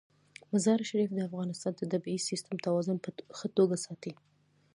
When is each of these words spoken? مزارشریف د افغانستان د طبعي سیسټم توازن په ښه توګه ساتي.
مزارشریف 0.53 1.09
د 1.13 1.19
افغانستان 1.27 1.73
د 1.77 1.81
طبعي 1.91 2.17
سیسټم 2.29 2.55
توازن 2.65 2.97
په 3.03 3.09
ښه 3.37 3.47
توګه 3.57 3.75
ساتي. 3.85 4.13